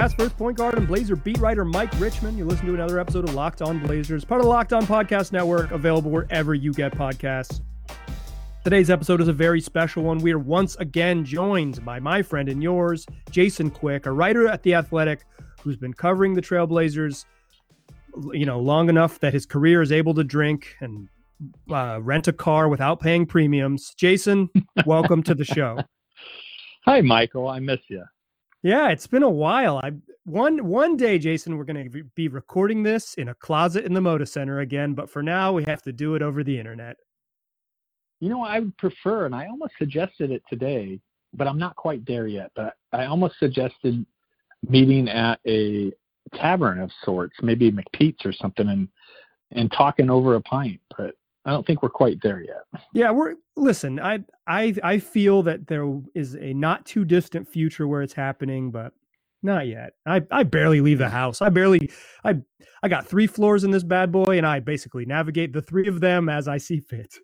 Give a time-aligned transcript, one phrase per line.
[0.00, 2.38] past first point guard and Blazer beat writer Mike Richman.
[2.38, 5.30] You listen to another episode of Locked On Blazers, part of the Locked On Podcast
[5.30, 7.60] Network, available wherever you get podcasts.
[8.64, 10.16] Today's episode is a very special one.
[10.16, 14.62] We are once again joined by my friend and yours, Jason Quick, a writer at
[14.62, 15.26] The Athletic
[15.60, 17.26] who's been covering the Trailblazers,
[18.32, 21.10] you know, long enough that his career is able to drink and
[21.70, 23.92] uh, rent a car without paying premiums.
[23.98, 24.48] Jason,
[24.86, 25.78] welcome to the show.
[26.86, 27.48] Hi, Michael.
[27.48, 28.02] I miss you.
[28.62, 29.78] Yeah, it's been a while.
[29.78, 29.92] I
[30.24, 34.00] one one day, Jason, we're going to be recording this in a closet in the
[34.00, 36.96] Moda Center again, but for now, we have to do it over the internet.
[38.20, 41.00] You know, I would prefer, and I almost suggested it today,
[41.32, 42.50] but I'm not quite there yet.
[42.54, 44.04] But I almost suggested
[44.68, 45.90] meeting at a
[46.34, 48.88] tavern of sorts, maybe McPete's or something, and
[49.52, 50.80] and talking over a pint.
[50.96, 52.82] But I don't think we're quite there yet.
[52.92, 53.98] Yeah, we're listen.
[53.98, 58.70] I I I feel that there is a not too distant future where it's happening,
[58.70, 58.92] but
[59.42, 59.94] not yet.
[60.06, 61.40] I I barely leave the house.
[61.40, 61.90] I barely
[62.24, 62.36] I
[62.82, 66.00] I got three floors in this bad boy, and I basically navigate the three of
[66.00, 67.14] them as I see fit.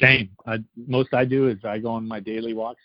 [0.00, 0.30] Same.
[0.46, 2.82] I, most I do is I go on my daily walks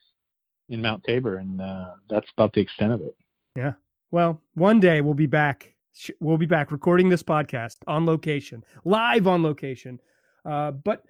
[0.69, 3.15] in Mount Tabor, and uh, that's about the extent of it.
[3.55, 3.73] Yeah.
[4.11, 5.72] Well, one day we'll be back
[6.19, 9.99] we'll be back recording this podcast on location, live on location.
[10.45, 11.03] Uh, but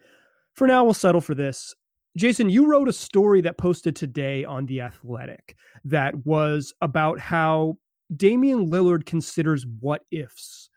[0.54, 1.74] for now, we'll settle for this.
[2.16, 7.78] Jason, you wrote a story that posted today on The Athletic that was about how
[8.16, 10.70] Damian Lillard considers what ifs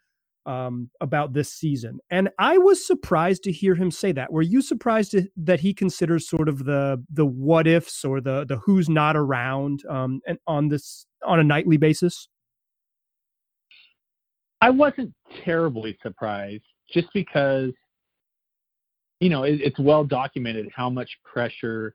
[0.47, 1.99] um, about this season.
[2.09, 4.33] And I was surprised to hear him say that.
[4.33, 8.57] Were you surprised that he considers sort of the the what ifs or the the
[8.59, 12.29] who's not around um, and on this on a nightly basis?
[14.61, 15.13] I wasn't
[15.45, 17.73] terribly surprised just because,
[19.21, 21.95] you know, it, it's well documented how much pressure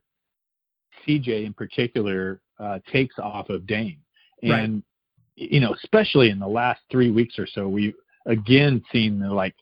[1.07, 3.97] CJ in particular uh, takes off of Dame.
[4.43, 4.83] And,
[5.37, 5.51] right.
[5.51, 7.95] you know, especially in the last three weeks or so, we've
[8.27, 9.55] again seen the like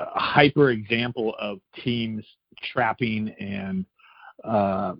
[0.00, 2.24] a hyper example of teams
[2.72, 3.84] trapping and
[4.44, 4.94] uh,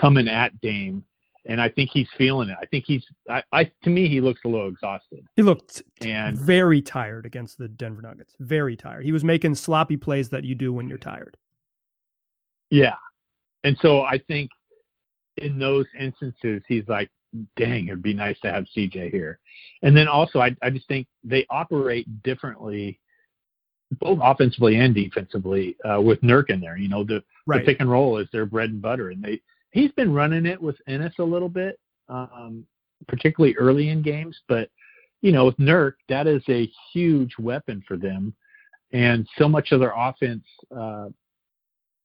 [0.00, 1.04] coming at Dame
[1.48, 2.56] and I think he's feeling it.
[2.60, 3.02] I think he's.
[3.28, 5.26] I, I to me, he looks a little exhausted.
[5.34, 8.34] He looked and very tired against the Denver Nuggets.
[8.38, 9.04] Very tired.
[9.04, 11.36] He was making sloppy plays that you do when you're tired.
[12.70, 12.96] Yeah,
[13.64, 14.50] and so I think
[15.38, 17.10] in those instances, he's like,
[17.56, 19.40] "Dang, it'd be nice to have CJ here."
[19.82, 23.00] And then also, I I just think they operate differently,
[23.98, 26.76] both offensively and defensively, uh, with Nurk in there.
[26.76, 27.64] You know, the right.
[27.64, 30.60] the pick and roll is their bread and butter, and they he's been running it
[30.60, 32.64] with Enes a little bit, um,
[33.06, 34.38] particularly early in games.
[34.48, 34.70] But
[35.20, 38.34] you know, with Nurk, that is a huge weapon for them,
[38.92, 41.08] and so much of their offense uh,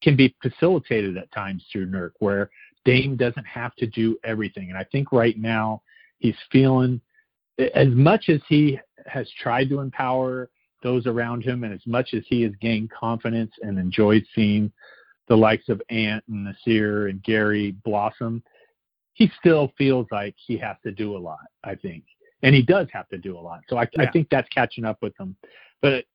[0.02, 2.50] can be facilitated at times through Nurk, where
[2.86, 4.70] Dame doesn't have to do everything.
[4.70, 5.82] And I think right now
[6.20, 7.00] he's feeling
[7.76, 10.50] as much as he has tried to empower
[10.82, 14.72] those around him, and as much as he has gained confidence and enjoyed seeing
[15.28, 18.44] the likes of Ant and Nassir and Gary blossom,
[19.14, 22.04] he still feels like he has to do a lot, I think.
[22.42, 23.62] And he does have to do a lot.
[23.70, 24.04] So I, yeah.
[24.04, 25.36] I think that's catching up with him.
[25.82, 26.06] But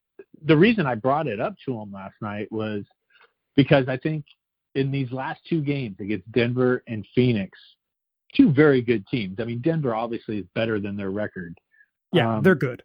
[0.44, 2.84] the reason I brought it up to him last night was
[3.56, 4.24] because I think
[4.74, 7.58] in these last two games against Denver and Phoenix,
[8.34, 9.38] two very good teams.
[9.40, 11.58] I mean, Denver obviously is better than their record.
[12.12, 12.82] Yeah, um, they're good.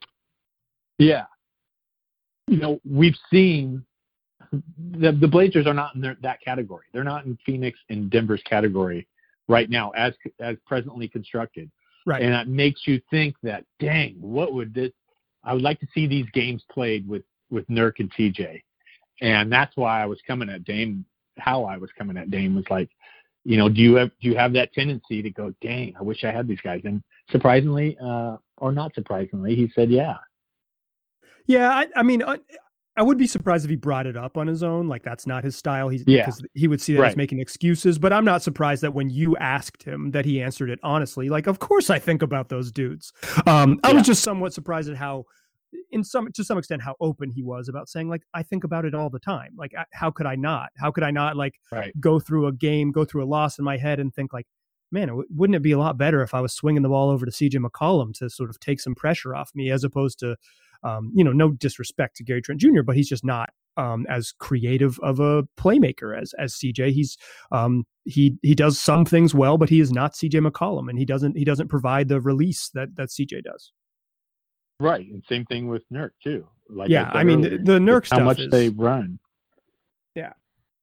[0.98, 1.26] Yeah.
[2.48, 3.86] You know, we've seen
[4.92, 6.86] the the Blazers are not in their, that category.
[6.94, 9.08] They're not in Phoenix and Denver's category
[9.48, 11.72] right now, as as presently constructed.
[12.06, 12.22] Right.
[12.22, 14.92] And that makes you think that, dang, what would this?
[15.44, 18.62] I would like to see these games played with with Nurk and CJ,
[19.22, 21.06] and that's why I was coming at Dame.
[21.38, 22.90] How I was coming at Dame was like,
[23.44, 26.24] you know, do you have do you have that tendency to go, dang, I wish
[26.24, 26.82] I had these guys?
[26.86, 30.18] And surprisingly, uh, or not surprisingly, he said, yeah.
[31.46, 32.38] Yeah, I, I mean, uh,
[32.96, 34.88] I would be surprised if he brought it up on his own.
[34.88, 35.90] Like that's not his style.
[35.90, 36.26] He's yeah.
[36.26, 37.12] because he would see that right.
[37.12, 37.98] as making excuses.
[37.98, 41.30] But I'm not surprised that when you asked him that he answered it honestly.
[41.30, 43.12] Like, of course I think about those dudes.
[43.48, 45.26] Um, I was just somewhat surprised at how,
[45.92, 48.86] in some to some extent, how open he was about saying like I think about
[48.86, 49.54] it all the time.
[49.58, 50.70] Like, how could I not?
[50.78, 51.92] How could I not like right.
[52.00, 54.46] go through a game, go through a loss in my head, and think like,
[54.92, 57.32] man, wouldn't it be a lot better if I was swinging the ball over to
[57.32, 60.38] CJ McCollum to sort of take some pressure off me as opposed to
[60.84, 64.34] um, you know, no disrespect to Gary Trent Jr., but he's just not um, as
[64.38, 66.92] creative of a playmaker as as CJ.
[66.92, 67.18] He's
[67.52, 71.06] um, he he does some things well, but he is not CJ McCollum, and he
[71.06, 73.72] doesn't he doesn't provide the release that that CJ does.
[74.80, 76.48] Right, and same thing with Nurk too.
[76.70, 79.20] Like yeah, I, I mean earlier, the, the Nurk how much is, they run.
[80.16, 80.34] Yeah,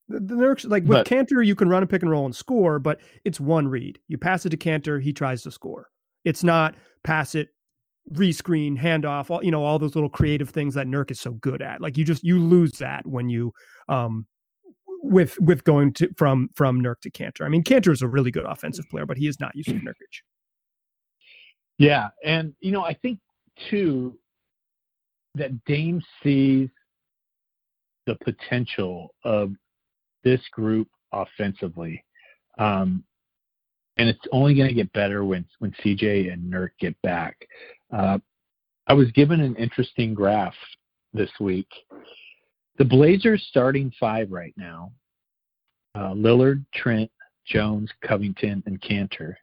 [0.08, 2.34] the, the Nurks like with but, Kanter, you can run a pick and roll and
[2.34, 3.98] score, but it's one read.
[4.08, 5.88] You pass it to Kanter, he tries to score.
[6.24, 6.74] It's not
[7.04, 7.48] pass it,
[8.12, 11.62] rescreen, handoff, all you know, all those little creative things that Nurk is so good
[11.62, 11.80] at.
[11.80, 13.52] Like you just you lose that when you
[13.88, 14.26] um
[15.02, 17.42] with with going to from from Nurk to Kanter.
[17.44, 20.22] I mean, Kanter is a really good offensive player, but he is not using Nurkic.
[21.78, 23.18] Yeah, and you know, I think
[23.70, 24.18] too
[25.34, 26.68] that Dame sees
[28.06, 29.52] the potential of
[30.24, 32.04] this group offensively.
[32.58, 33.04] Um,
[33.96, 37.36] and it's only going to get better when when CJ and Nurk get back.
[37.92, 38.18] Uh,
[38.86, 40.54] I was given an interesting graph
[41.12, 41.68] this week.
[42.78, 44.92] The Blazers starting five right now:
[45.94, 47.10] uh, Lillard, Trent,
[47.46, 49.34] Jones, Covington, and Kanter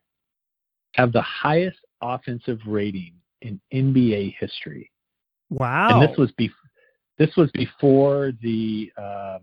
[0.94, 4.92] have the highest offensive rating in NBA history.
[5.50, 6.02] Wow!
[6.02, 6.52] And this was be-
[7.18, 9.40] this was before the uh,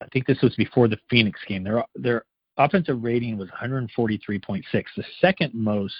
[0.00, 1.64] I think this was before the Phoenix game.
[1.64, 2.24] Their their
[2.56, 4.62] offensive rating was 143.6.
[4.72, 5.94] The second most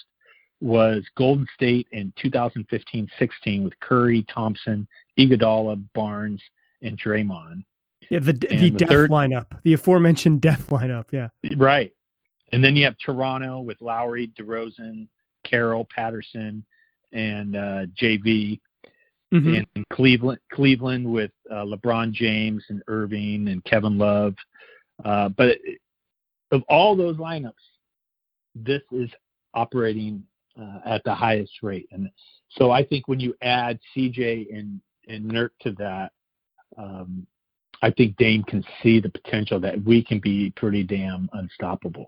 [0.61, 4.87] was Golden State in 2015-16 with Curry, Thompson,
[5.19, 6.43] Iguodala, Barnes,
[6.83, 7.65] and Draymond.
[8.11, 11.07] Yeah, the the, the death third, lineup, the aforementioned death lineup.
[11.11, 11.93] Yeah, right.
[12.53, 15.09] And then you have Toronto with Lowry, DeRozan,
[15.45, 16.65] Carroll, Patterson,
[17.13, 18.61] and uh, JV.
[19.35, 19.55] Mm-hmm.
[19.75, 24.37] And Cleveland, Cleveland with uh, LeBron James and Irving and Kevin Love.
[25.05, 25.59] Uh, but
[26.53, 27.53] of all those lineups,
[28.55, 29.11] this is
[29.53, 30.23] operating
[30.61, 31.89] uh, at the highest rate.
[31.91, 32.09] And
[32.51, 36.13] so I think when you add CJ and and Nurk to that,
[36.77, 37.27] um,
[37.83, 42.07] I think Dame can see the potential that we can be pretty damn unstoppable.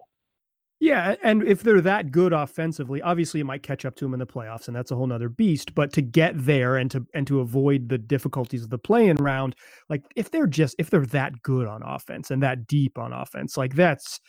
[0.81, 4.21] Yeah, and if they're that good offensively, obviously it might catch up to them in
[4.21, 5.75] the playoffs, and that's a whole nother beast.
[5.75, 9.57] But to get there and to and to avoid the difficulties of the play-in round,
[9.89, 13.57] like if they're just if they're that good on offense and that deep on offense,
[13.57, 14.21] like that's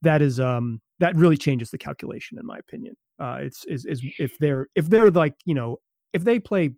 [0.00, 2.94] that is um that really changes the calculation in my opinion.
[3.18, 5.78] Uh, it's is is if they're if they're like you know
[6.12, 6.70] if they play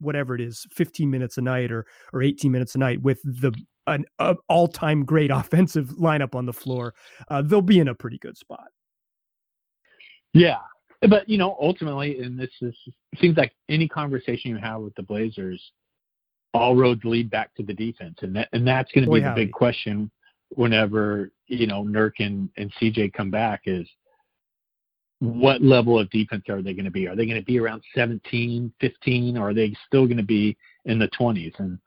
[0.00, 3.52] whatever it is 15 minutes a night or or 18 minutes a night with the
[3.86, 4.04] an
[4.48, 6.94] all-time great offensive lineup on the floor,
[7.28, 8.68] uh, they'll be in a pretty good spot.
[10.34, 10.58] Yeah,
[11.08, 12.74] but you know, ultimately, and this is
[13.20, 15.72] seems like any conversation you have with the Blazers,
[16.54, 19.32] all roads lead back to the defense, and that and that's going to be the
[19.34, 20.10] big question
[20.54, 23.86] whenever you know Nurk and, and CJ come back is
[25.22, 27.06] what level of defense are they going to be?
[27.06, 30.56] Are they going to be around 17, 15, or are they still going to be
[30.84, 31.52] in the 20s?
[31.60, 31.78] And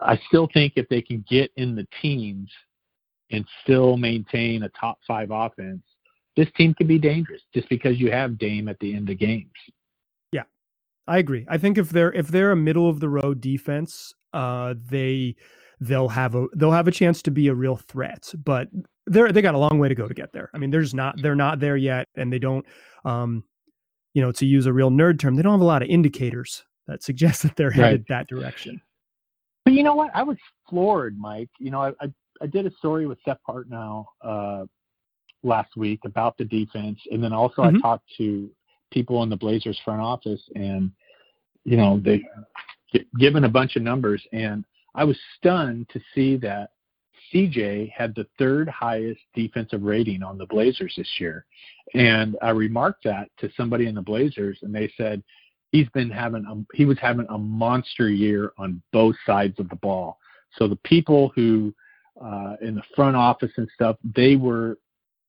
[0.00, 2.50] I still think if they can get in the teens
[3.30, 5.82] and still maintain a top five offense,
[6.36, 9.52] this team can be dangerous just because you have Dame at the end of games.
[10.32, 10.42] Yeah,
[11.06, 11.46] I agree.
[11.48, 15.36] I think if they're if they're a middle of the road defense, uh, they
[15.80, 18.32] they'll have a they'll have a chance to be a real threat.
[18.36, 18.68] But
[19.06, 20.50] they're they got a long way to go to get there.
[20.54, 22.64] I mean, they're just not they're not there yet, and they don't,
[23.04, 23.44] um,
[24.14, 26.64] you know, to use a real nerd term, they don't have a lot of indicators
[26.86, 28.08] that suggest that they're headed right.
[28.08, 28.80] that direction.
[29.64, 30.10] But you know what?
[30.14, 30.36] I was
[30.68, 31.50] floored, Mike.
[31.58, 34.64] You know, I I, I did a story with Seth Partnow uh,
[35.42, 37.76] last week about the defense, and then also mm-hmm.
[37.76, 38.50] I talked to
[38.92, 40.90] people in the Blazers front office, and
[41.64, 42.22] you know they
[43.18, 44.64] given a bunch of numbers, and
[44.96, 46.70] I was stunned to see that
[47.32, 51.44] CJ had the third highest defensive rating on the Blazers this year,
[51.94, 55.22] and I remarked that to somebody in the Blazers, and they said
[55.70, 59.76] he's been having a, he was having a monster year on both sides of the
[59.76, 60.18] ball.
[60.56, 61.74] So the people who
[62.22, 64.78] uh, in the front office and stuff, they were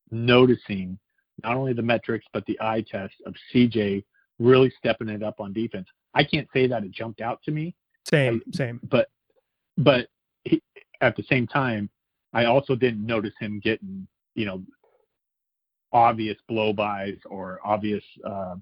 [0.10, 0.98] noticing
[1.44, 4.04] not only the metrics but the eye test of CJ
[4.40, 5.88] really stepping it up on defense.
[6.14, 7.76] I can't say that it jumped out to me.
[8.10, 8.80] Same, same.
[8.90, 9.10] But
[9.78, 10.08] but
[10.44, 10.62] he,
[11.02, 11.90] at the same time,
[12.34, 14.64] I also didn't notice him getting you know
[15.94, 18.56] obvious blow-bys or obvious uh,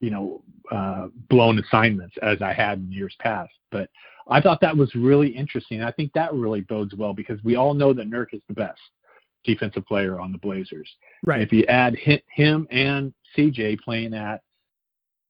[0.00, 3.52] you know, uh, blown assignments as I had in years past.
[3.70, 3.88] But
[4.28, 5.82] I thought that was really interesting.
[5.82, 8.80] I think that really bodes well because we all know that Nurk is the best
[9.44, 10.90] defensive player on the Blazers.
[11.24, 11.40] Right.
[11.40, 14.42] if you add him and CJ playing at,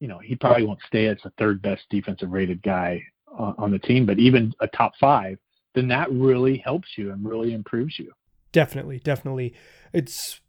[0.00, 3.02] you know, he probably won't stay as the third best defensive rated guy
[3.38, 5.38] on, the team, but even a top five,
[5.74, 8.12] then that really helps you and really improves you.
[8.52, 9.54] Definitely, definitely.
[9.92, 10.40] It's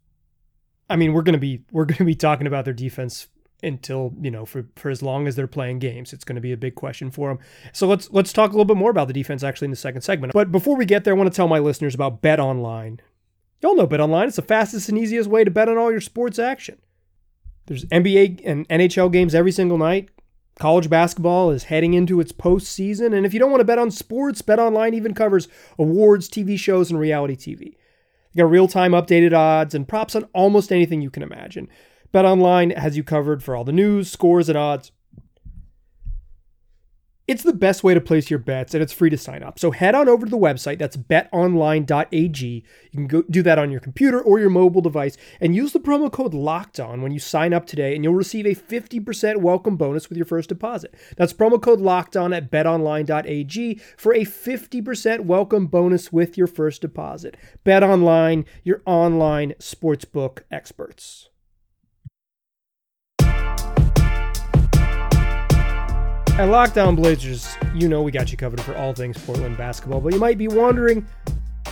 [0.90, 3.28] I mean, we're going to be we're to be talking about their defense
[3.62, 6.12] until you know for for as long as they're playing games.
[6.12, 7.38] It's going to be a big question for them
[7.72, 10.02] so let's let's talk a little bit more about the defense actually in the second
[10.02, 10.32] segment.
[10.32, 13.00] But before we get there i want to tell my listeners about bet online
[13.60, 16.00] y'all know bet online it's the fastest and easiest way to bet on all your
[16.00, 16.78] sports action.
[17.66, 20.08] There's nba and nhl games every single night
[20.58, 23.90] college basketball is heading into its postseason and if you don't want to bet on
[23.90, 25.48] sports bet online even covers
[25.78, 27.74] awards tv shows and reality tv
[28.32, 31.68] you got real-time updated odds and props on almost anything you can imagine.
[32.12, 34.92] Bet Online has you covered for all the news, scores, and odds
[37.28, 39.58] it's the best way to place your bets and it's free to sign up.
[39.58, 40.78] So head on over to the website.
[40.78, 42.46] That's betonline.ag.
[42.46, 45.78] You can go do that on your computer or your mobile device and use the
[45.78, 49.76] promo code locked on when you sign up today and you'll receive a 50% welcome
[49.76, 50.94] bonus with your first deposit.
[51.18, 56.80] That's promo code locked on at betonline.ag for a 50% welcome bonus with your first
[56.80, 57.36] deposit.
[57.66, 61.28] BetOnline, your online sportsbook experts.
[66.38, 70.00] At Locked On Blazers, you know we got you covered for all things Portland basketball,
[70.00, 71.04] but you might be wondering,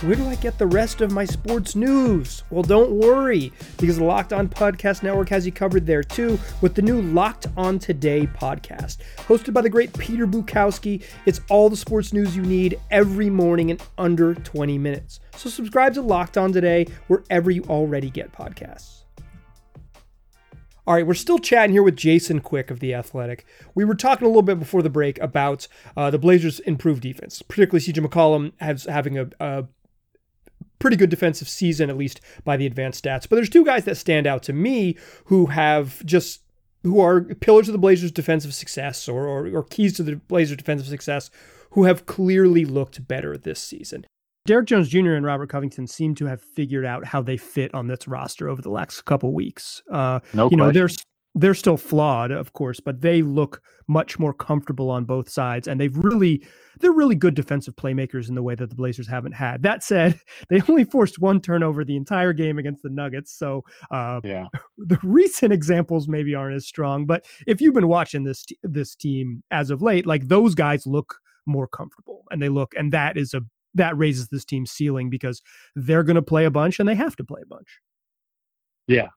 [0.01, 2.43] where do I get the rest of my sports news?
[2.49, 6.75] Well, don't worry, because the Locked On Podcast Network has you covered there too with
[6.75, 8.97] the new Locked On Today podcast.
[9.19, 13.69] Hosted by the great Peter Bukowski, it's all the sports news you need every morning
[13.69, 15.21] in under 20 minutes.
[15.37, 19.03] So subscribe to Locked On Today wherever you already get podcasts.
[20.87, 23.45] All right, we're still chatting here with Jason Quick of The Athletic.
[23.75, 25.67] We were talking a little bit before the break about
[25.97, 29.65] uh, the Blazers' improved defense, particularly CJ McCollum has having a, a
[30.79, 33.27] pretty good defensive season, at least by the advanced stats.
[33.27, 36.43] But there's two guys that stand out to me who have just
[36.83, 40.55] who are pillars of the Blazers' defensive success or, or, or keys to the Blazers'
[40.55, 41.29] defensive success
[41.71, 44.05] who have clearly looked better this season.
[44.47, 45.11] Derrick Jones Jr.
[45.11, 48.61] and Robert Covington seem to have figured out how they fit on this roster over
[48.61, 49.83] the last couple weeks.
[49.91, 50.89] Uh, no you know, they're
[51.35, 55.79] they're still flawed, of course, but they look much more comfortable on both sides, and
[55.79, 56.41] they've really
[56.79, 59.63] they're really good defensive playmakers in the way that the Blazers haven't had.
[59.63, 60.17] That said,
[60.49, 64.45] they only forced one turnover the entire game against the Nuggets, so uh, yeah,
[64.77, 67.05] the recent examples maybe aren't as strong.
[67.05, 71.17] But if you've been watching this this team as of late, like those guys look
[71.45, 73.41] more comfortable, and they look, and that is a
[73.77, 75.41] that raises this team's ceiling because
[75.75, 77.67] they're going to play a bunch and they have to play a bunch.
[78.87, 79.07] Yeah.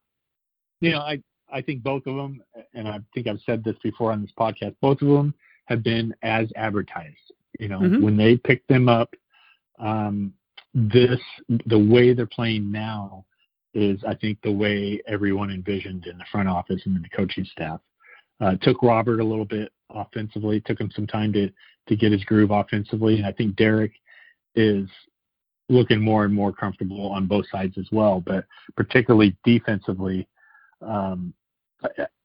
[0.79, 2.41] You know, I, I think both of them,
[2.73, 5.33] and I think I've said this before on this podcast, both of them
[5.65, 7.15] have been as advertised.
[7.59, 8.03] You know, mm-hmm.
[8.03, 9.13] when they picked them up,
[9.79, 10.33] um,
[10.73, 11.19] this,
[11.65, 13.25] the way they're playing now
[13.73, 17.45] is, I think, the way everyone envisioned in the front office and in the coaching
[17.45, 17.79] staff.
[18.39, 21.49] Uh, took Robert a little bit offensively, took him some time to,
[21.87, 23.17] to get his groove offensively.
[23.17, 23.91] And I think Derrick
[24.55, 24.87] is
[25.69, 30.27] looking more and more comfortable on both sides as well, but particularly defensively.
[30.81, 31.33] Um,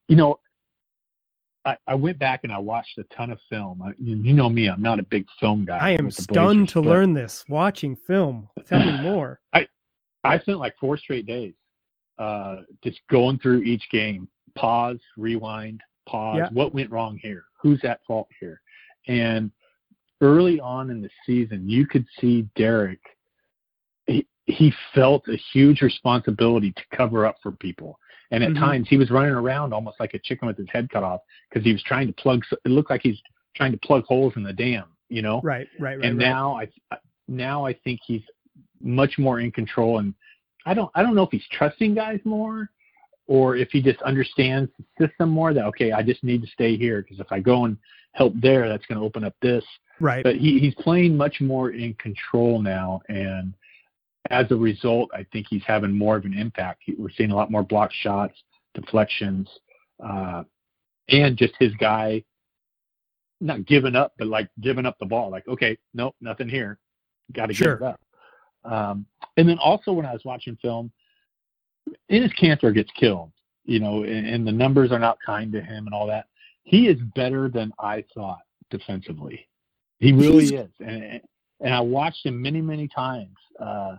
[0.09, 0.41] you know,
[1.65, 3.83] I, I, went back and I watched a ton of film.
[3.83, 5.79] I, you know me, I'm not a big film guy.
[5.79, 8.49] I am stunned Blazers, to learn this watching film.
[8.67, 9.41] Tell me more.
[9.53, 9.67] I
[10.23, 11.55] I spent like four straight days
[12.19, 16.39] uh, just going through each game, pause, rewind, pause.
[16.39, 16.49] Yeah.
[16.53, 17.45] What went wrong here?
[17.61, 18.61] Who's at fault here?
[19.09, 19.51] And
[20.21, 23.01] early on in the season, you could see Derrick.
[24.07, 27.99] He, he felt a huge responsibility to cover up for people.
[28.31, 28.65] And at mm-hmm.
[28.65, 31.65] times he was running around almost like a chicken with his head cut off because
[31.65, 32.43] he was trying to plug.
[32.65, 33.21] It looked like he's
[33.55, 35.41] trying to plug holes in the dam, you know.
[35.43, 36.05] Right, right, right.
[36.05, 36.29] And right.
[36.29, 38.23] now I, now I think he's
[38.81, 39.99] much more in control.
[39.99, 40.15] And
[40.65, 42.69] I don't, I don't know if he's trusting guys more,
[43.27, 45.53] or if he just understands the system more.
[45.53, 47.77] That okay, I just need to stay here because if I go and
[48.13, 49.65] help there, that's going to open up this.
[50.01, 50.23] Right.
[50.23, 53.55] But he, he's playing much more in control now, and
[54.31, 56.83] as a result, I think he's having more of an impact.
[56.99, 58.35] We're seeing a lot more block shots,
[58.75, 59.49] deflections,
[60.05, 60.43] uh,
[61.09, 62.25] and just his guy
[63.41, 65.31] not giving up, but like giving up the ball.
[65.31, 66.79] Like, okay, nope, nothing here.
[67.33, 67.77] Got to sure.
[67.77, 68.01] give it up.
[68.65, 69.07] Um,
[69.37, 70.91] and then also when I was watching film,
[72.11, 73.33] Enes Kanter gets killed,
[73.65, 76.27] you know, and, and the numbers are not kind to him and all that.
[76.65, 79.49] He is better than I thought defensively.
[79.99, 81.21] He really He's, is, and
[81.61, 83.37] and I watched him many many times.
[83.59, 83.97] Uh,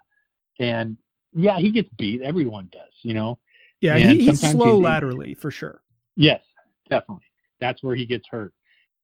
[0.60, 0.98] and
[1.34, 2.22] yeah, he gets beat.
[2.22, 3.40] Everyone does, you know.
[3.82, 5.82] Yeah, he, he's slow laterally for sure.
[6.16, 6.42] Yes,
[6.90, 7.26] definitely.
[7.60, 8.54] That's where he gets hurt.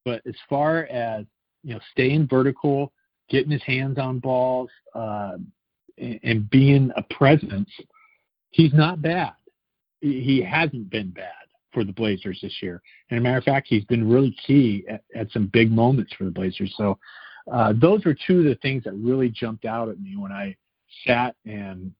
[0.05, 1.25] But as far as
[1.63, 2.91] you know, staying vertical,
[3.29, 5.37] getting his hands on balls, uh,
[5.97, 7.69] and, and being a presence,
[8.53, 9.33] he's not bad.
[9.99, 11.31] He hasn't been bad
[11.73, 12.81] for the Blazers this year.
[13.09, 16.23] And a matter of fact, he's been really key at, at some big moments for
[16.25, 16.73] the Blazers.
[16.77, 16.97] So
[17.51, 20.55] uh, those are two of the things that really jumped out at me when I
[21.05, 21.91] sat and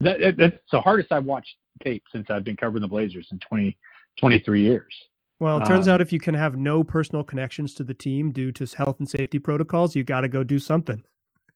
[0.00, 3.38] that, that, that's the hardest I've watched tape since I've been covering the Blazers in
[3.38, 3.76] 20,
[4.18, 4.92] 23 years.
[5.40, 8.30] Well, it turns um, out if you can have no personal connections to the team
[8.30, 11.02] due to health and safety protocols, you got to go do something.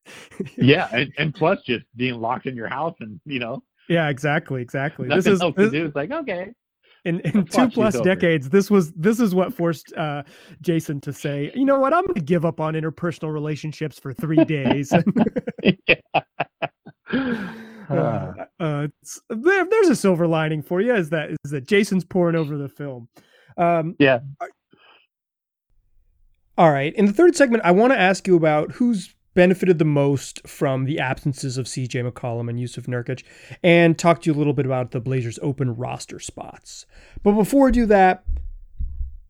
[0.56, 3.62] yeah, and, and plus just being locked in your house and you know.
[3.88, 5.08] Yeah, exactly, exactly.
[5.08, 5.86] Nothing this is else this, to do.
[5.86, 6.52] It's like okay,
[7.04, 10.22] in, in two plus decades this was this is what forced uh,
[10.60, 14.12] jason to say you know what i'm going to give up on interpersonal relationships for
[14.12, 14.92] three days
[17.88, 18.86] Uh, uh,
[19.30, 20.94] there, there's a silver lining for you.
[20.94, 23.08] Is that is that Jason's pouring over the film?
[23.56, 24.18] Um, yeah.
[26.58, 26.94] All right.
[26.94, 30.84] In the third segment, I want to ask you about who's benefited the most from
[30.84, 33.22] the absences of CJ McCollum and Yusuf Nurkic,
[33.62, 36.86] and talk to you a little bit about the Blazers' open roster spots.
[37.22, 38.24] But before I do that,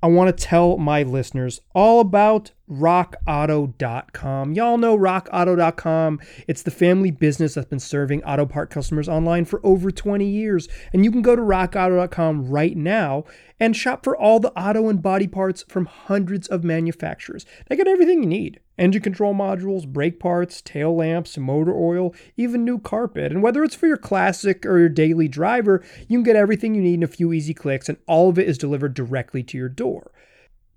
[0.02, 4.54] I want to tell my listeners all about rockauto.com.
[4.54, 6.20] Y'all know rockauto.com.
[6.46, 10.68] It's the family business that's been serving auto part customers online for over 20 years.
[10.94, 13.24] And you can go to rockauto.com right now
[13.60, 17.44] and shop for all the auto and body parts from hundreds of manufacturers.
[17.66, 22.64] They got everything you need engine control modules, brake parts, tail lamps, motor oil, even
[22.64, 23.32] new carpet.
[23.32, 26.82] And whether it's for your classic or your daily driver, you can get everything you
[26.82, 29.68] need in a few easy clicks, and all of it is delivered directly to your
[29.68, 30.12] door.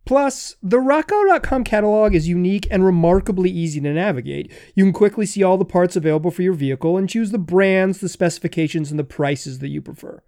[0.04, 4.52] Plus, the rockauto.com catalog is unique and remarkably easy to navigate.
[4.76, 8.00] You can quickly see all the parts available for your vehicle and choose the brands,
[8.00, 10.24] the specifications, and the prices that you prefer.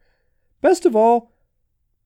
[0.61, 1.32] Best of all,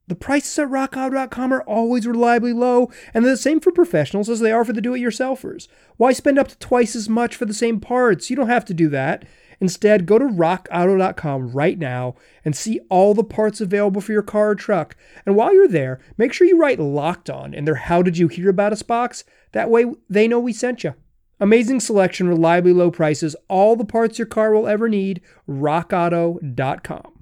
[0.07, 4.39] the prices at rockauto.com are always reliably low, and they're the same for professionals as
[4.39, 5.67] they are for the do it yourselfers.
[5.97, 8.29] Why spend up to twice as much for the same parts?
[8.29, 9.25] You don't have to do that.
[9.59, 14.51] Instead, go to rockauto.com right now and see all the parts available for your car
[14.51, 14.95] or truck.
[15.25, 18.27] And while you're there, make sure you write locked on in their How Did You
[18.27, 19.23] Hear About Us box.
[19.51, 20.93] That way they know we sent you.
[21.39, 25.21] Amazing selection, reliably low prices, all the parts your car will ever need.
[25.49, 27.16] RockAuto.com.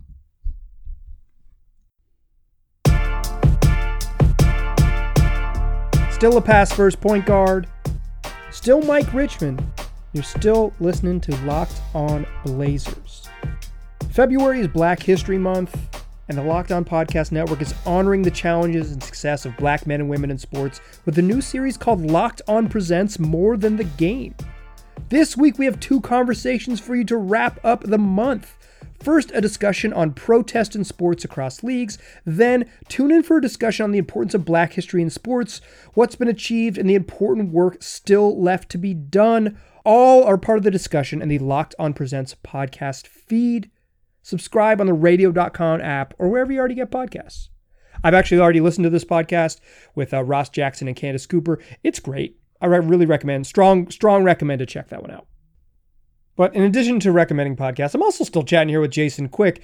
[6.16, 7.68] Still a pass first point guard.
[8.50, 9.60] Still Mike Richman.
[10.14, 13.28] You're still listening to Locked On Blazers.
[14.12, 15.78] February is Black History Month,
[16.30, 20.00] and the Locked On Podcast Network is honoring the challenges and success of black men
[20.00, 23.84] and women in sports with a new series called Locked On Presents More Than the
[23.84, 24.36] Game.
[25.10, 28.55] This week, we have two conversations for you to wrap up the month.
[29.06, 32.00] First, a discussion on protest in sports across leagues.
[32.26, 35.62] Then, tune in for a discussion on the importance of black history in sports,
[35.94, 39.60] what's been achieved, and the important work still left to be done.
[39.84, 43.70] All are part of the discussion in the Locked On Presents podcast feed.
[44.24, 47.50] Subscribe on the radio.com app or wherever you already get podcasts.
[48.04, 49.60] I've actually already listened to this podcast
[49.94, 51.60] with uh, Ross Jackson and Candace Cooper.
[51.84, 52.40] It's great.
[52.60, 55.28] I really recommend, strong, strong recommend to check that one out.
[56.36, 59.64] But in addition to recommending podcasts, I'm also still chatting here with Jason Quick.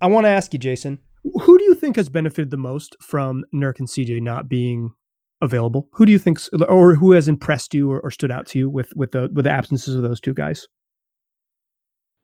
[0.00, 0.98] I want to ask you, Jason,
[1.42, 4.92] who do you think has benefited the most from Nurk and CJ not being
[5.40, 5.88] available?
[5.92, 8.70] Who do you think, or who has impressed you or, or stood out to you
[8.70, 10.68] with with the with the absences of those two guys?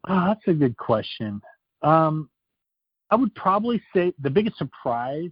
[0.09, 1.41] Oh, that's a good question.
[1.83, 2.31] Um,
[3.11, 5.31] I would probably say the biggest surprise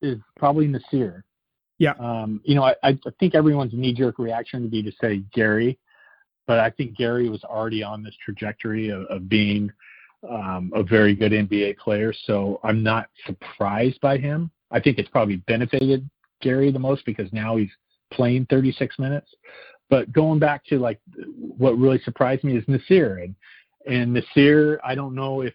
[0.00, 1.22] is probably Nassir.
[1.78, 1.94] Yeah.
[1.98, 5.78] Um, you know, I, I think everyone's knee jerk reaction would be to say Gary,
[6.46, 9.72] but I think Gary was already on this trajectory of, of being
[10.28, 12.12] um, a very good NBA player.
[12.26, 14.50] So I'm not surprised by him.
[14.70, 16.08] I think it's probably benefited
[16.40, 17.70] Gary the most because now he's
[18.12, 19.34] playing 36 minutes.
[19.90, 21.00] But going back to like
[21.36, 23.34] what really surprised me is Nassir and
[23.86, 24.78] and Nassir.
[24.82, 25.52] I don't know if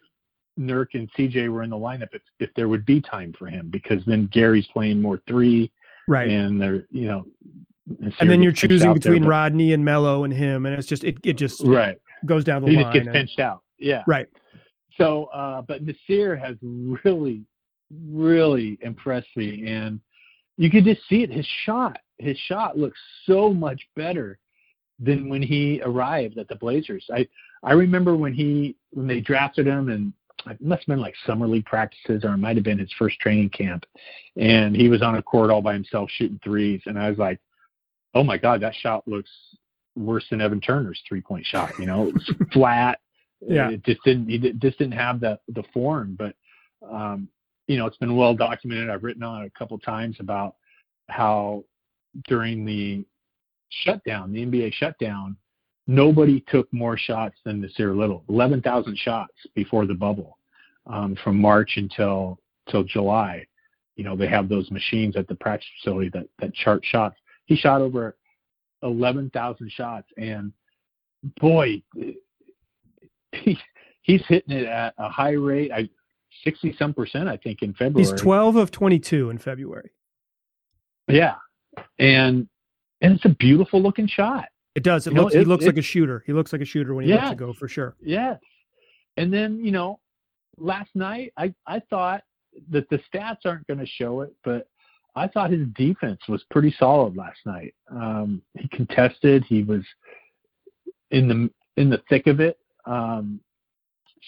[0.60, 3.70] Nurk and CJ were in the lineup if if there would be time for him
[3.70, 5.72] because then Gary's playing more three,
[6.08, 6.30] right?
[6.30, 7.26] And they're you know
[8.20, 11.18] and then you're choosing between there, Rodney and Melo and him, and it's just it
[11.24, 12.92] it just right goes down the he line.
[12.92, 13.62] He just gets pinched out.
[13.78, 14.04] Yeah.
[14.08, 14.28] Right.
[14.98, 17.44] So, uh, but Nassir has really,
[17.90, 20.00] really impressed me, and
[20.58, 21.32] you could just see it.
[21.32, 24.38] His shot, his shot looks so much better
[25.00, 27.06] than when he arrived at the Blazers.
[27.14, 27.28] I
[27.64, 30.14] I remember when he when they drafted him, and
[30.48, 33.20] it must have been like summer league practices, or it might have been his first
[33.20, 33.86] training camp,
[34.36, 37.40] and he was on a court all by himself shooting threes, and I was like
[38.14, 39.30] oh my God, that shot looks
[39.96, 41.72] worse than Evan Turner's three point shot.
[41.80, 43.00] You know, it was flat.
[43.42, 43.70] Yeah.
[43.70, 46.36] It just didn't, it just didn't have the, the form, but,
[46.90, 47.30] um,
[47.68, 48.90] you know, it's been well documented.
[48.90, 50.56] I've written on it a couple times about
[51.08, 51.64] how
[52.28, 53.06] during the
[53.70, 55.38] shutdown, the NBA shutdown,
[55.88, 58.24] nobody took more shots than Nassir Little.
[58.30, 60.38] 11,000 shots before the bubble,
[60.88, 63.46] um, from March until till July.
[63.96, 67.18] You know, they have those machines at the practice facility that that chart shots
[67.50, 68.16] he shot over
[68.84, 70.54] 11,000 shots, and
[71.42, 71.82] boy,
[73.32, 73.58] he,
[74.04, 75.72] he's hitting it at a high rate.
[75.72, 75.90] I
[76.44, 78.08] 60 some percent, I think, in February.
[78.10, 79.92] He's 12 of 22 in February.
[81.08, 81.36] Yeah,
[81.98, 82.48] and
[83.02, 84.46] and it's a beautiful looking shot.
[84.76, 85.08] It does.
[85.08, 85.34] It you looks.
[85.34, 86.24] Know, it, he looks it, like a shooter.
[86.28, 87.96] He looks like a shooter when he yes, lets it go for sure.
[88.00, 88.40] Yes.
[89.18, 90.00] And then you know,
[90.60, 92.22] last night I I thought
[92.70, 94.68] that the stats aren't going to show it, but
[95.16, 97.74] I thought his defense was pretty solid last night.
[97.92, 99.44] Um, he contested.
[99.46, 99.84] He was
[101.12, 101.50] in the
[101.82, 102.58] in the thick of it.
[102.86, 103.40] Um,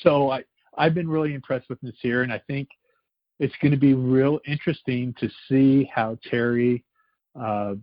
[0.03, 0.43] so I
[0.77, 2.69] I've been really impressed with Nassir, and I think
[3.39, 6.83] it's going to be real interesting to see how Terry
[7.39, 7.75] uh,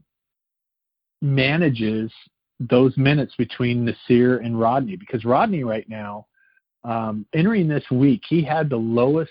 [1.21, 2.13] manages
[2.61, 6.27] those minutes between Nassir and Rodney because Rodney right now,
[6.85, 9.31] um, entering this week, he had the lowest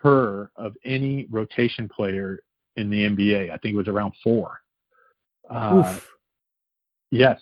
[0.00, 2.40] PER of any rotation player
[2.76, 3.50] in the NBA.
[3.50, 4.60] I think it was around four.
[5.48, 5.98] Uh,
[7.10, 7.40] yes.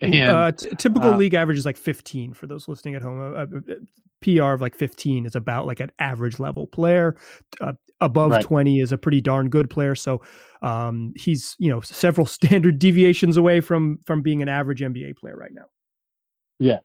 [0.00, 3.34] And, uh, t- typical uh, league average is like 15 for those listening at home.
[3.34, 3.74] Uh, uh,
[4.22, 7.16] PER of like 15 is about like an average level player.
[7.60, 8.44] Uh, above right.
[8.44, 9.94] 20 is a pretty darn good player.
[9.94, 10.20] So
[10.62, 15.36] um, he's you know several standard deviations away from from being an average NBA player
[15.36, 15.66] right now.
[16.58, 16.82] Yes,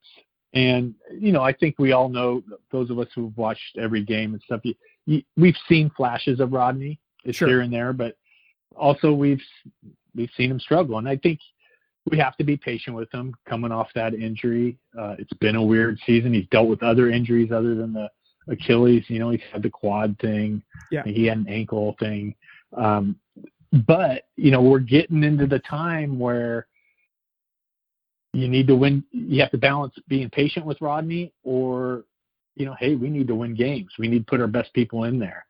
[0.53, 4.33] and you know I think we all know those of us who've watched every game
[4.33, 4.61] and stuff.
[4.63, 7.47] You, you, we've seen flashes of Rodney it's sure.
[7.47, 8.17] here and there, but
[8.75, 9.41] also we've
[10.15, 11.39] we've seen him struggle, and I think
[12.10, 14.77] we have to be patient with him coming off that injury.
[14.97, 16.34] Uh, it's been a weird season.
[16.34, 18.10] He's dealt with other injuries other than the
[18.47, 19.03] Achilles.
[19.07, 20.63] You know, he's had the quad thing.
[20.91, 21.03] Yeah.
[21.03, 22.36] He had an ankle thing.
[22.75, 23.17] Um,
[23.88, 26.67] but you know, we're getting into the time where
[28.34, 29.03] you need to win.
[29.12, 32.03] You have to balance being patient with Rodney, or
[32.55, 33.91] you know, hey, we need to win games.
[33.99, 35.45] We need to put our best people in there.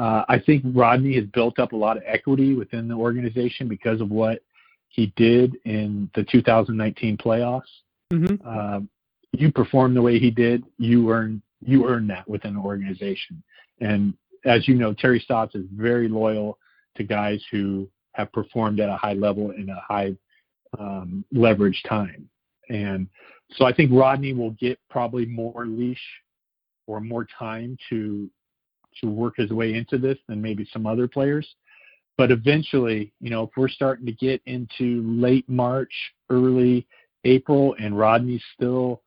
[0.00, 4.00] Uh, I think Rodney has built up a lot of equity within the organization because
[4.00, 4.42] of what
[4.88, 7.62] he did in the 2019 playoffs.
[8.10, 8.36] Mm-hmm.
[8.42, 8.80] Uh,
[9.32, 13.42] you perform the way he did, you earn you earn that within the organization.
[13.82, 14.14] And
[14.46, 16.58] as you know, Terry Stotts is very loyal
[16.96, 20.16] to guys who have performed at a high level in a high
[20.78, 22.26] um, leverage time.
[22.70, 23.06] And
[23.50, 26.00] so I think Rodney will get probably more leash
[26.86, 28.30] or more time to
[29.00, 31.46] to work his way into this than maybe some other players.
[32.16, 35.92] But eventually, you know, if we're starting to get into late March,
[36.28, 36.86] early
[37.24, 39.02] April, and Rodney's still,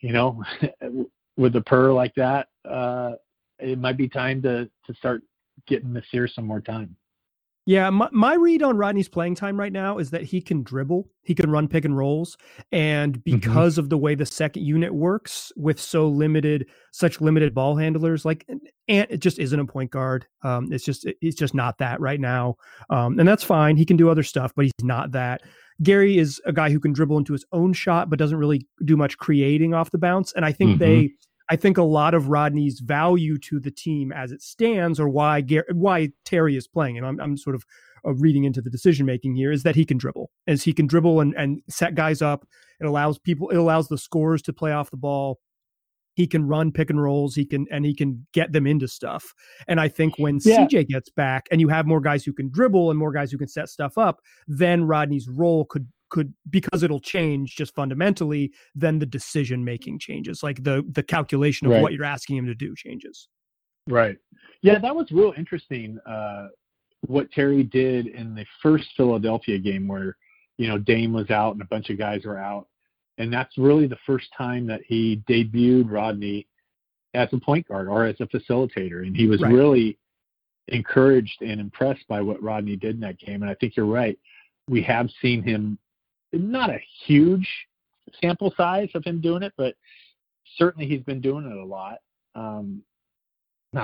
[0.00, 0.42] you know,
[1.36, 3.12] with a PER like that, uh,
[3.58, 5.22] it might be time to to start
[5.66, 6.96] getting Nassir some more time.
[7.64, 11.08] Yeah, my, my read on Rodney's playing time right now is that he can dribble,
[11.22, 12.36] he can run pick and rolls,
[12.72, 13.36] and mm-hmm.
[13.36, 13.80] because mm-hmm.
[13.80, 18.44] of the way the second unit works with so limited, such limited ball handlers, like
[18.88, 20.26] Ant, it just isn't a point guard.
[20.42, 22.56] Um, it's just it's just not that right now,
[22.90, 23.76] um, and that's fine.
[23.76, 25.42] He can do other stuff, but he's not that.
[25.82, 28.96] Gary is a guy who can dribble into his own shot, but doesn't really do
[28.96, 30.32] much creating off the bounce.
[30.32, 30.78] And I think mm-hmm.
[30.78, 31.10] they
[31.48, 35.42] I think a lot of Rodney's value to the team as it stands, or why
[35.72, 37.64] why Terry is playing, and I'm, I'm sort of
[38.06, 40.86] uh, reading into the decision making here, is that he can dribble, as he can
[40.86, 42.46] dribble and, and set guys up.
[42.80, 45.40] It allows people, it allows the scorers to play off the ball.
[46.14, 47.34] He can run pick and rolls.
[47.34, 49.32] He can and he can get them into stuff.
[49.66, 50.66] And I think when yeah.
[50.66, 53.38] CJ gets back, and you have more guys who can dribble and more guys who
[53.38, 58.98] can set stuff up, then Rodney's role could could because it'll change just fundamentally then
[58.98, 61.82] the decision making changes like the the calculation of right.
[61.82, 63.28] what you're asking him to do changes.
[63.88, 64.16] Right.
[64.60, 66.48] Yeah that was real interesting uh,
[67.08, 70.16] what terry did in the first philadelphia game where
[70.58, 72.68] you know dame was out and a bunch of guys were out.
[73.18, 76.46] And that's really the first time that he debuted rodney
[77.14, 79.06] as a point guard or as a facilitator.
[79.06, 79.52] And he was right.
[79.52, 79.98] really
[80.68, 83.42] encouraged and impressed by what rodney did in that game.
[83.42, 84.18] And i think you're right.
[84.68, 85.78] We have seen him
[86.32, 87.48] not a huge
[88.20, 89.74] sample size of him doing it, but
[90.56, 91.98] certainly he's been doing it a lot.
[92.34, 92.82] Um,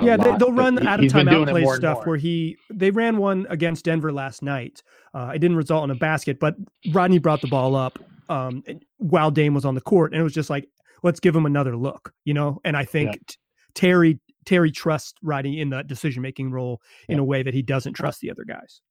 [0.03, 3.47] yeah, lot, they, will run out of timeout play stuff where he they ran one
[3.49, 4.83] against Denver last night.
[5.15, 6.57] Uh, it didn't result in a basket, but
[6.93, 8.63] Rodney brought the ball up um,
[8.99, 10.69] while Dame was on the court, and it was just like,
[11.03, 12.61] let's give him another look, you know.
[12.65, 13.35] And I think yeah.
[13.75, 17.23] Terry Terry trusts Rodney in the decision making role in yeah.
[17.23, 18.83] a way that he doesn't trust the other guys.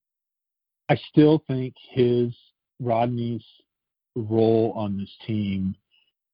[0.88, 2.34] I still think his
[2.80, 3.44] Rodney's
[4.14, 5.74] role on this team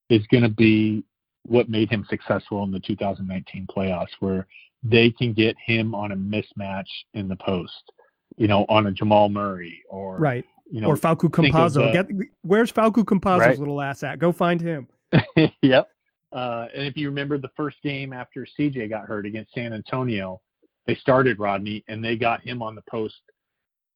[0.09, 1.03] is going to be
[1.43, 4.47] what made him successful in the 2019 playoffs, where
[4.83, 7.91] they can get him on a mismatch in the post,
[8.37, 11.91] you know, on a Jamal Murray or right, you know, or Facu Campazzo.
[11.93, 12.07] Get
[12.41, 13.59] where's Facu Campazzo's right?
[13.59, 14.19] little ass at?
[14.19, 14.87] Go find him.
[15.61, 15.89] yep.
[16.31, 20.41] Uh, and if you remember the first game after CJ got hurt against San Antonio,
[20.85, 23.15] they started Rodney and they got him on the post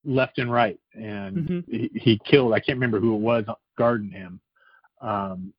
[0.04, 1.70] left and right, and mm-hmm.
[1.70, 2.52] he, he, killed.
[2.52, 3.44] I can't remember who it was
[3.76, 4.40] guarding him,
[5.00, 5.52] um,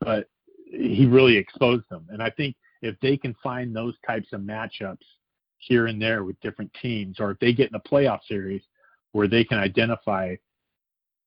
[0.00, 0.28] but
[0.64, 2.06] he really exposed them.
[2.10, 4.98] And I think if they can find those types of matchups
[5.58, 8.62] here and there with different teams, or if they get in a playoff series
[9.12, 10.34] where they can identify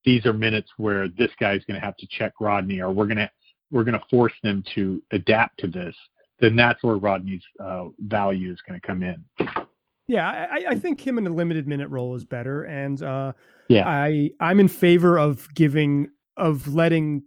[0.05, 3.17] these are minutes where this guy's going to have to check Rodney, or we're going
[3.17, 3.29] to
[3.71, 5.95] we're going to force them to adapt to this,
[6.39, 9.23] then that's where Rodney's uh, value is going to come in.
[10.07, 13.31] Yeah, I, I, think him in a limited minute role is better, and uh,
[13.69, 17.23] yeah, I I'm in favor of giving of letting.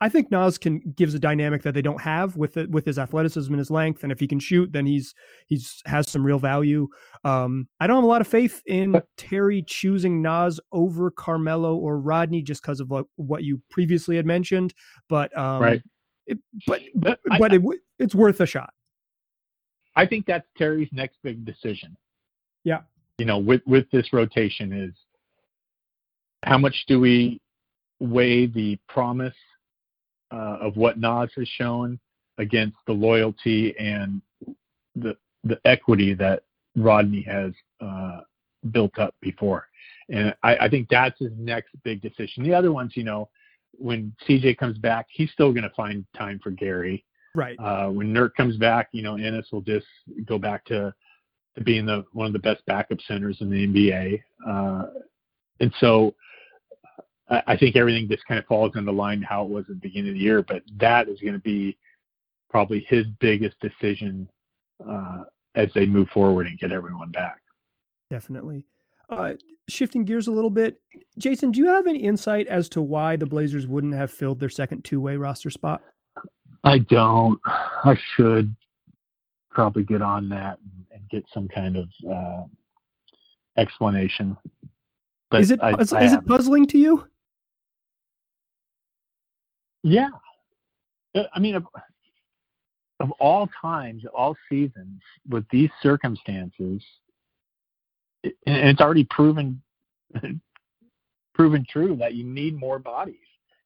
[0.00, 2.98] I think Naz can gives a dynamic that they don't have with it, with his
[2.98, 5.14] athleticism and his length, and if he can shoot, then he's
[5.46, 6.86] he's has some real value.
[7.24, 11.98] Um, I don't have a lot of faith in Terry choosing Naz over Carmelo or
[11.98, 14.74] Rodney just because of what, what you previously had mentioned,
[15.08, 15.82] but um, right.
[16.26, 17.62] It, but but, but it,
[17.98, 18.70] it's worth a shot.
[19.94, 21.96] I think that's Terry's next big decision.
[22.64, 22.80] Yeah.
[23.18, 24.94] You know, with with this rotation is
[26.42, 27.40] how much do we
[28.00, 29.34] weigh the promise
[30.32, 32.00] uh, of what Naz has shown
[32.38, 34.20] against the loyalty and
[34.96, 36.42] the the equity that
[36.76, 38.20] Rodney has uh,
[38.70, 39.68] built up before.
[40.08, 42.44] And I, I think that's his next big decision.
[42.44, 43.28] The other ones, you know,
[43.72, 47.04] when CJ comes back, he's still going to find time for Gary.
[47.34, 47.56] Right.
[47.58, 49.86] Uh, when Nurk comes back, you know, Enes will just
[50.26, 50.94] go back to
[51.56, 54.22] to being the one of the best backup centers in the NBA.
[54.46, 54.86] Uh,
[55.60, 56.14] and so
[57.28, 59.74] I, I think everything just kind of falls into line how it was at the
[59.74, 60.42] beginning of the year.
[60.42, 61.76] But that is going to be
[62.50, 64.28] probably his biggest decision
[64.88, 67.40] uh, as they move forward and get everyone back.
[68.10, 68.66] Definitely.
[69.08, 69.34] Uh,
[69.68, 70.80] shifting gears a little bit,
[71.18, 74.48] Jason, do you have any insight as to why the Blazers wouldn't have filled their
[74.48, 75.82] second two-way roster spot?
[76.64, 77.40] I don't.
[77.44, 78.54] I should
[79.50, 82.42] probably get on that and, and get some kind of uh,
[83.56, 84.36] explanation.
[85.30, 87.06] But is it I, is, I is it puzzling to you?
[89.84, 90.08] Yeah,
[91.14, 91.66] uh, I mean, of,
[93.00, 96.82] of all times, all seasons, with these circumstances,
[98.22, 99.60] it, and it's already proven
[101.34, 103.16] proven true that you need more bodies.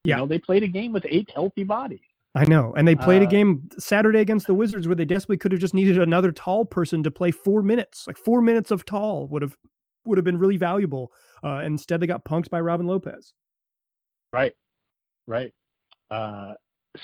[0.05, 0.17] Yeah.
[0.17, 2.01] You know, they played a game with eight healthy bodies.
[2.37, 2.75] I know.
[2.77, 5.61] And they played uh, a game Saturday against the Wizards where they desperately could have
[5.61, 8.07] just needed another tall person to play four minutes.
[8.07, 9.57] Like four minutes of tall would have
[10.05, 11.11] would have been really valuable.
[11.42, 13.33] Uh, instead, they got punked by Robin Lopez.
[14.35, 14.53] Right,
[15.27, 15.53] right.
[16.11, 16.53] Uh,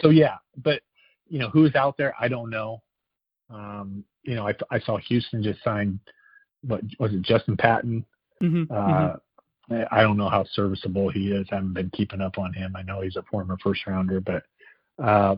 [0.00, 0.82] so yeah, but
[1.28, 2.14] you know who's out there?
[2.20, 2.82] I don't know.
[3.48, 5.98] Um, you know, I, I saw Houston just signed.
[6.60, 7.22] What was it?
[7.22, 8.04] Justin Patton.
[8.42, 9.82] Mm-hmm, mm-hmm.
[9.90, 11.46] I don't know how serviceable he is.
[11.50, 12.76] I haven't been keeping up on him.
[12.76, 14.42] I know he's a former first rounder, but
[14.98, 15.36] uh,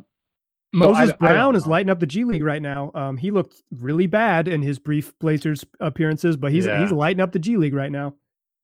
[0.73, 2.91] Moses so I, Brown I is lighting up the G League right now.
[2.95, 6.81] Um, he looked really bad in his brief Blazers appearances, but he's yeah.
[6.81, 8.15] he's lighting up the G League right now.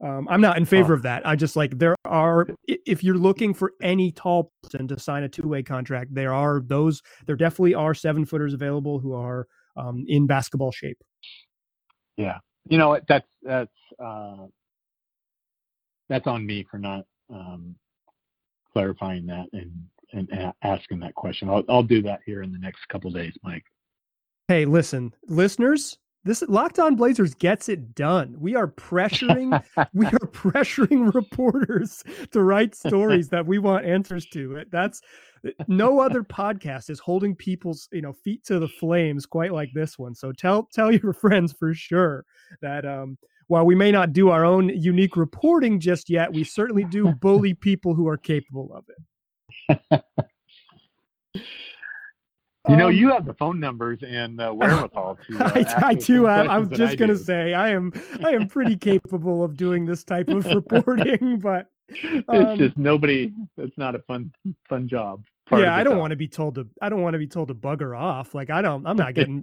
[0.03, 0.97] Um, I'm not in favor oh.
[0.97, 1.27] of that.
[1.27, 5.29] I just like there are if you're looking for any tall person to sign a
[5.29, 7.03] two way contract, there are those.
[7.27, 10.99] There definitely are seven footers available who are um, in basketball shape.
[12.17, 13.71] Yeah, you know that's that's
[14.03, 14.47] uh,
[16.09, 17.77] that's on me for not um,
[18.73, 19.71] clarifying that and
[20.13, 21.49] and a- asking that question.
[21.49, 23.65] I'll, I'll do that here in the next couple days, Mike.
[24.49, 28.37] Hey, listen, listeners, this Locked On Blazers gets it done.
[28.39, 29.63] We are pressuring,
[29.95, 34.65] we are pressuring reporters to write stories that we want answers to.
[34.71, 35.01] That's
[35.67, 39.99] no other podcast is holding people's you know feet to the flames quite like this
[39.99, 40.15] one.
[40.15, 42.25] So tell tell your friends for sure
[42.61, 46.85] that um, while we may not do our own unique reporting just yet, we certainly
[46.85, 49.03] do bully people who are capable of it.
[52.69, 55.39] You know, um, you have the phone numbers and uh, wherewithal to.
[55.39, 56.27] Uh, I, I do.
[56.27, 57.91] I, I was just going to say I am.
[58.23, 61.69] I am pretty capable of doing this type of reporting, but
[62.29, 63.33] um, it's just nobody.
[63.57, 64.31] It's not a fun
[64.69, 65.25] fun job.
[65.51, 66.69] Yeah, I don't want to be told to.
[66.83, 68.35] I don't want to be told to bugger off.
[68.35, 68.87] Like I don't.
[68.87, 69.43] I'm not getting.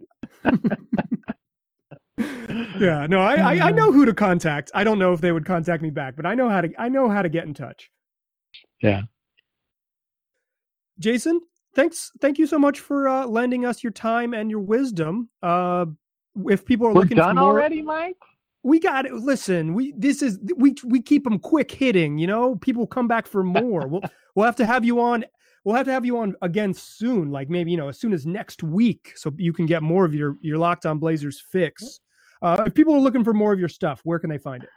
[2.79, 4.69] yeah, no, I, I I know who to contact.
[4.75, 6.69] I don't know if they would contact me back, but I know how to.
[6.77, 7.89] I know how to get in touch.
[8.81, 9.01] Yeah.
[10.99, 11.41] Jason,
[11.75, 12.11] thanks.
[12.21, 15.29] Thank you so much for uh, lending us your time and your wisdom.
[15.41, 15.85] Uh,
[16.45, 18.17] if people are We're looking done for more, already, Mike.
[18.63, 19.13] We got it.
[19.13, 22.17] Listen, we this is we we keep them quick hitting.
[22.17, 23.87] You know, people come back for more.
[23.87, 24.01] we'll
[24.35, 25.25] we'll have to have you on.
[25.63, 28.25] We'll have to have you on again soon, like maybe you know as soon as
[28.25, 31.99] next week, so you can get more of your your locked on Blazers fix.
[32.41, 34.69] Uh, if people are looking for more of your stuff, where can they find it?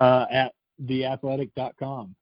[0.00, 2.14] Uh, at theathletic.com.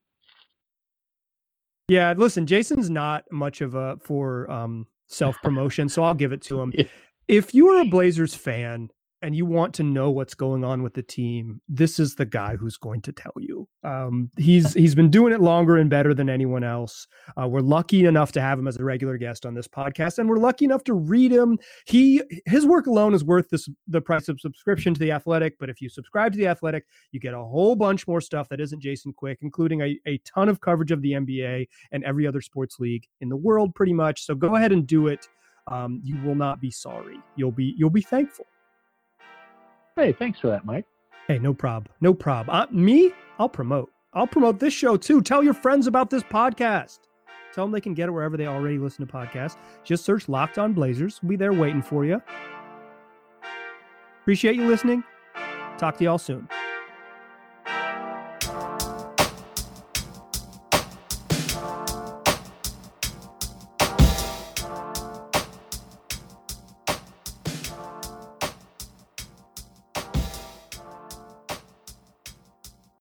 [1.93, 6.41] Yeah, listen, Jason's not much of a for um, self promotion, so I'll give it
[6.43, 6.73] to him.
[7.29, 8.91] If you are a Blazers fan
[9.23, 12.57] and you want to know what's going on with the team, this is the guy
[12.57, 13.69] who's going to tell you.
[13.85, 17.07] Um, he's he's been doing it longer and better than anyone else.
[17.41, 20.29] Uh, we're lucky enough to have him as a regular guest on this podcast, and
[20.29, 21.59] we're lucky enough to read him.
[21.87, 25.59] He his work alone is worth this the price of subscription to the Athletic.
[25.59, 28.61] But if you subscribe to the Athletic, you get a whole bunch more stuff that
[28.61, 32.41] isn't Jason Quick, including a, a ton of coverage of the NBA and every other
[32.41, 34.25] sports league in the world, pretty much.
[34.25, 35.29] So go ahead and do it.
[35.71, 37.21] Um, you will not be sorry.
[37.37, 38.47] You'll be you'll be thankful.
[39.97, 40.87] Hey, thanks for that, Mike.
[41.29, 41.89] Hey, no prob.
[42.01, 42.49] No prob.
[42.49, 43.91] Uh, me, I'll promote.
[44.15, 45.23] I'll promote this show too.
[45.23, 47.01] Tell your friends about this podcast.
[47.55, 49.57] Tell them they can get it wherever they already listen to podcasts.
[49.85, 51.21] Just search Locked On Blazers.
[51.23, 52.23] We'll be there waiting for you.
[54.23, 55.05] Appreciate you listening.
[55.79, 56.49] Talk to y'all soon.